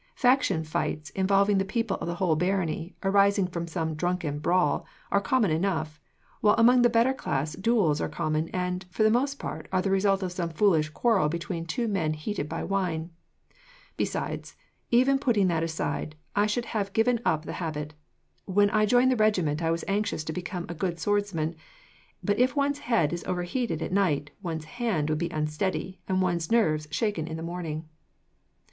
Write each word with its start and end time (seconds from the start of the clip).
Faction 0.15 0.63
fights, 0.63 1.11
involving 1.11 1.59
the 1.59 1.63
people 1.63 1.95
of 1.97 2.07
the 2.07 2.15
whole 2.15 2.35
barony, 2.35 2.95
arising 3.03 3.45
from 3.45 3.67
some 3.67 3.93
drunken 3.93 4.39
brawl, 4.39 4.83
are 5.11 5.21
common 5.21 5.51
enough; 5.51 6.01
while 6.39 6.55
among 6.57 6.81
the 6.81 6.89
better 6.89 7.13
class 7.13 7.53
duels 7.53 8.01
are 8.01 8.09
common 8.09 8.49
and, 8.49 8.83
for 8.89 9.03
the 9.03 9.11
most 9.11 9.37
part, 9.37 9.67
are 9.71 9.79
the 9.83 9.91
result 9.91 10.23
of 10.23 10.31
some 10.31 10.49
foolish 10.49 10.89
quarrel 10.89 11.29
between 11.29 11.67
two 11.67 11.87
men 11.87 12.13
heated 12.13 12.49
by 12.49 12.63
wine. 12.63 13.11
Besides, 13.95 14.55
even 14.89 15.19
putting 15.19 15.45
that 15.49 15.61
aside, 15.61 16.15
I 16.35 16.47
should 16.47 16.65
have 16.65 16.93
given 16.93 17.19
up 17.23 17.45
the 17.45 17.53
habit. 17.61 17.93
When 18.45 18.71
I 18.71 18.87
joined 18.87 19.11
the 19.11 19.15
regiment, 19.15 19.61
I 19.61 19.69
was 19.69 19.85
anxious 19.87 20.23
to 20.23 20.33
become 20.33 20.65
a 20.67 20.73
good 20.73 20.99
swordsman, 20.99 21.55
but 22.23 22.39
if 22.39 22.55
one's 22.55 22.79
head 22.79 23.13
is 23.13 23.23
overheated 23.25 23.83
at 23.83 23.91
night, 23.93 24.31
one's 24.41 24.65
hand 24.65 25.11
would 25.11 25.19
be 25.19 25.29
unsteady 25.29 25.99
and 26.07 26.23
one's 26.23 26.51
nerves 26.51 26.87
shaken 26.89 27.27
in 27.27 27.37
the 27.37 27.43
morning. 27.43 27.87